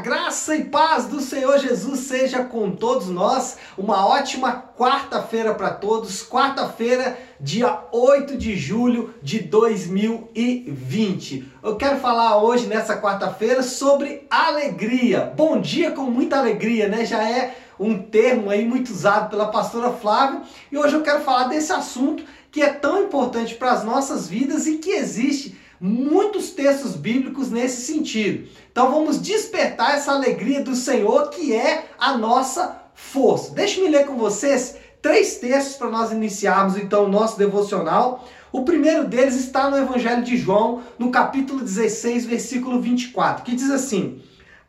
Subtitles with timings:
[0.00, 3.58] graça e paz do Senhor Jesus seja com todos nós.
[3.76, 6.26] Uma ótima quarta-feira para todos.
[6.26, 11.52] Quarta-feira, dia 8 de julho de 2020.
[11.62, 15.30] Eu quero falar hoje, nessa quarta-feira, sobre alegria.
[15.36, 17.04] Bom dia com muita alegria, né?
[17.04, 20.40] Já é um termo aí muito usado pela pastora Flávia.
[20.72, 24.66] E hoje eu quero falar desse assunto que é tão importante para as nossas vidas
[24.66, 28.46] e que existe muitos textos bíblicos nesse sentido.
[28.70, 33.54] Então vamos despertar essa alegria do Senhor que é a nossa força.
[33.54, 38.28] Deixe-me ler com vocês três textos para nós iniciarmos então o nosso devocional.
[38.52, 43.70] O primeiro deles está no Evangelho de João, no capítulo 16, versículo 24, que diz
[43.70, 44.20] assim: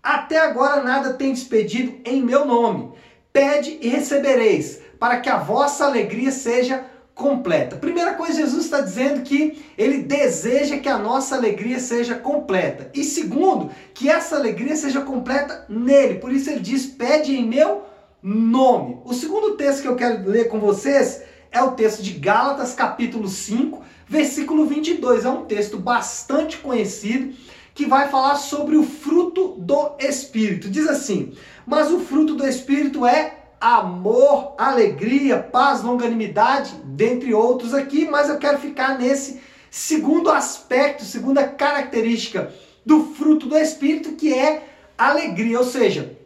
[0.02, 2.91] Até agora nada tendes pedido em meu nome.
[3.34, 7.76] Pede e recebereis, para que a vossa alegria seja completa.
[7.76, 12.90] Primeira coisa, Jesus está dizendo que ele deseja que a nossa alegria seja completa.
[12.94, 16.16] E segundo, que essa alegria seja completa nele.
[16.16, 17.84] Por isso ele diz: pede em meu
[18.22, 19.00] nome.
[19.03, 23.28] O segundo texto que eu quero ler com vocês é o texto de Gálatas, capítulo
[23.28, 25.25] 5, versículo 22.
[25.25, 27.34] É um texto bastante conhecido
[27.73, 30.70] que vai falar sobre o fruto do Espírito.
[30.70, 31.34] Diz assim:
[31.66, 38.40] Mas o fruto do Espírito é amor, alegria, paz, longanimidade, dentre outros aqui, mas eu
[38.40, 42.52] quero ficar nesse segundo aspecto, segunda característica
[42.84, 46.18] do fruto do Espírito, que é alegria, ou seja,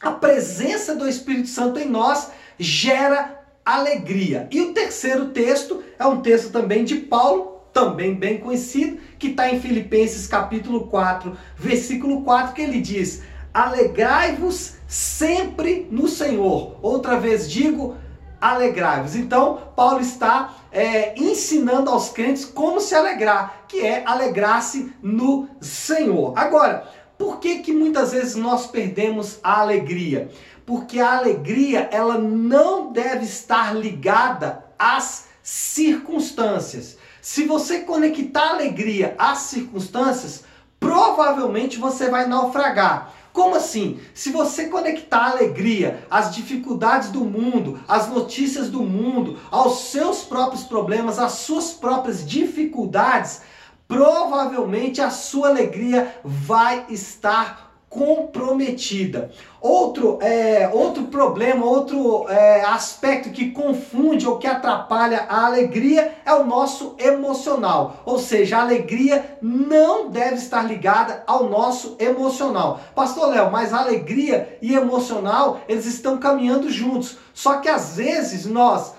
[0.00, 4.48] a presença do Espírito Santo em nós gera alegria.
[4.52, 9.50] E o terceiro texto é um texto também de Paulo, também bem conhecido, que está
[9.50, 13.22] em Filipenses capítulo 4, versículo 4, que ele diz:
[13.54, 16.76] Alegrai-vos sempre no Senhor.
[16.82, 17.96] Outra vez digo,
[18.40, 19.14] alegrai-vos.
[19.14, 26.34] Então, Paulo está é, ensinando aos crentes como se alegrar, que é alegrar-se no Senhor.
[26.36, 30.30] Agora, por que que muitas vezes nós perdemos a alegria?
[30.66, 36.98] Porque a alegria, ela não deve estar ligada às circunstâncias.
[37.22, 40.44] Se você conectar a alegria às circunstâncias,
[40.78, 43.14] provavelmente você vai naufragar.
[43.34, 43.98] Como assim?
[44.14, 50.22] Se você conectar a alegria às dificuldades do mundo, às notícias do mundo, aos seus
[50.22, 53.42] próprios problemas, às suas próprias dificuldades,
[53.88, 59.30] provavelmente a sua alegria vai estar comprometida.
[59.60, 66.34] Outro, é, outro problema, outro é, aspecto que confunde ou que atrapalha a alegria é
[66.34, 68.02] o nosso emocional.
[68.04, 72.80] Ou seja, a alegria não deve estar ligada ao nosso emocional.
[72.94, 77.16] Pastor Léo, mas alegria e emocional, eles estão caminhando juntos.
[77.32, 78.92] Só que às vezes nós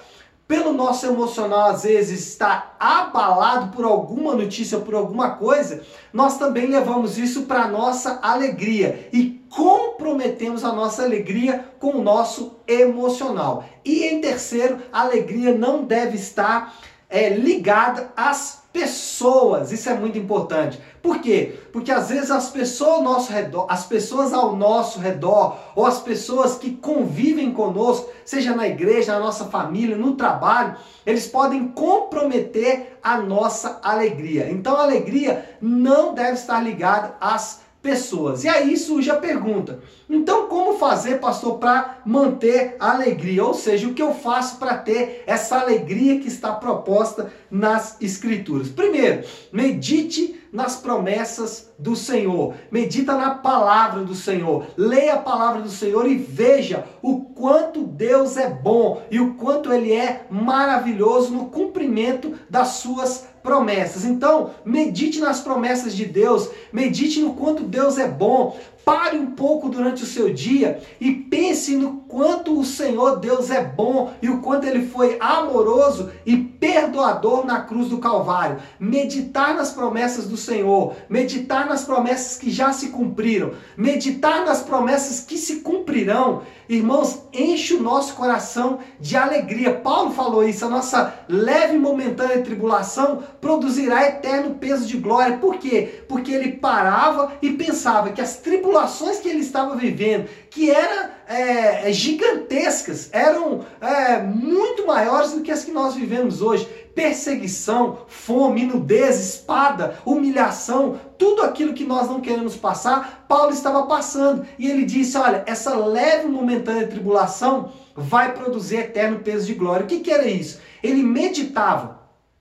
[0.48, 5.82] pelo nosso emocional às vezes estar abalado por alguma notícia, por alguma coisa,
[6.14, 12.58] nós também levamos isso para nossa alegria e comprometemos a nossa alegria com o nosso
[12.68, 13.64] emocional.
[13.84, 16.76] E em terceiro, a alegria não deve estar
[17.10, 19.72] é, ligada às pessoas.
[19.72, 20.78] Isso é muito importante.
[21.02, 21.58] Por quê?
[21.72, 26.02] Porque às vezes as pessoas ao nosso redor, as pessoas ao nosso redor, ou as
[26.02, 30.76] pessoas que convivem conosco, seja na igreja, na nossa família, no trabalho,
[31.06, 34.52] eles podem comprometer a nossa alegria.
[34.52, 38.44] Então a alegria não deve estar ligada às pessoas.
[38.44, 39.80] E aí surge a pergunta:
[40.10, 43.46] então como fazer, pastor, para manter a alegria?
[43.46, 48.70] Ou seja, o que eu faço para ter essa alegria que está proposta nas Escrituras?
[48.70, 52.56] Primeiro, medite nas promessas do Senhor.
[52.72, 54.66] Medita na palavra do Senhor.
[54.76, 59.72] Leia a palavra do Senhor e veja o quanto Deus é bom e o quanto
[59.72, 64.04] ele é maravilhoso no cumprimento das suas promessas.
[64.04, 68.60] Então, medite nas promessas de Deus, medite no quanto Deus é bom.
[68.86, 73.64] Pare um pouco durante o seu dia e pense no quanto o Senhor Deus é
[73.64, 78.58] bom e o quanto ele foi amoroso e perdoador na cruz do Calvário.
[78.80, 85.20] Meditar nas promessas do Senhor, meditar nas promessas que já se cumpriram, meditar nas promessas
[85.20, 89.74] que se cumprirão, irmãos, enche o nosso coração de alegria.
[89.74, 95.38] Paulo falou isso, a nossa leve e momentânea tribulação produzirá eterno peso de glória.
[95.38, 96.04] Por quê?
[96.08, 98.36] Porque ele parava e pensava que as
[98.76, 105.52] tribulações que ele estava vivendo, que eram é, gigantescas, eram é, muito maiores do que
[105.52, 106.68] as que nós vivemos hoje.
[106.94, 114.46] Perseguição, fome, nudez, espada, humilhação, tudo aquilo que nós não queremos passar, Paulo estava passando.
[114.58, 119.86] E ele disse: Olha, essa leve momentânea tribulação vai produzir eterno peso de glória.
[119.86, 120.60] O que, que era isso?
[120.82, 121.95] Ele meditava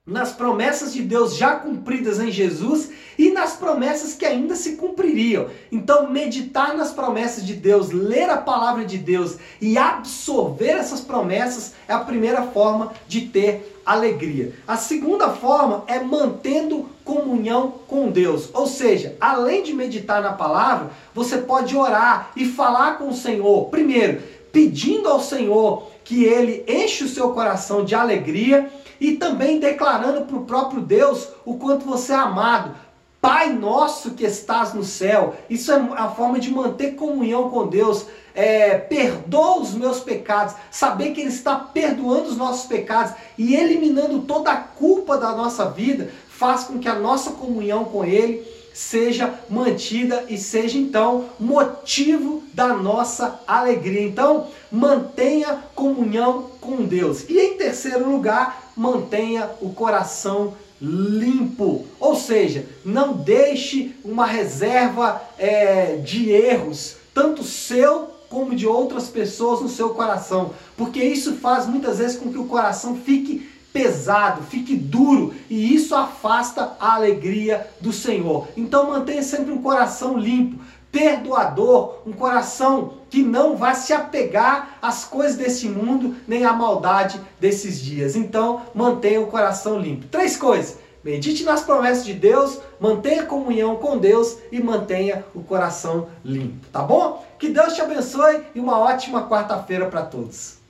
[0.07, 5.47] nas promessas de Deus já cumpridas em Jesus e nas promessas que ainda se cumpririam.
[5.73, 11.73] Então, meditar nas promessas de Deus, ler a palavra de Deus e absorver essas promessas
[11.89, 14.53] é a primeira forma de ter alegria.
[14.69, 18.51] A segunda forma é mantendo comunhão com Deus.
[18.53, 23.71] Ou seja, além de meditar na palavra, você pode orar e falar com o Senhor.
[23.71, 24.21] Primeiro,
[24.53, 28.71] pedindo ao Senhor que ele enche o seu coração de alegria
[29.01, 32.77] e também declarando para o próprio Deus o quanto você é amado.
[33.21, 35.35] Pai nosso que estás no céu.
[35.49, 38.07] Isso é a forma de manter comunhão com Deus.
[38.35, 40.55] É, perdoa os meus pecados.
[40.71, 45.71] Saber que Ele está perdoando os nossos pecados e eliminando toda a culpa da nossa
[45.71, 52.43] vida faz com que a nossa comunhão com Ele seja mantida e seja então motivo
[52.53, 54.03] da nossa alegria.
[54.03, 57.25] Então, mantenha comunhão com Deus.
[57.29, 61.87] E em terceiro lugar, mantenha o coração limpo.
[62.01, 69.61] Ou seja, não deixe uma reserva é, de erros, tanto seu como de outras pessoas
[69.61, 74.77] no seu coração, porque isso faz muitas vezes com que o coração fique pesado, fique
[74.77, 78.47] duro e isso afasta a alegria do Senhor.
[78.57, 85.05] Então mantenha sempre um coração limpo, perdoador, um coração que não vai se apegar às
[85.05, 88.15] coisas desse mundo nem à maldade desses dias.
[88.15, 90.07] Então mantenha o coração limpo.
[90.07, 90.79] Três coisas.
[91.03, 96.81] Medite nas promessas de Deus, mantenha comunhão com Deus e mantenha o coração limpo, tá
[96.81, 97.23] bom?
[97.39, 100.64] Que Deus te abençoe e uma ótima quarta-feira para todos.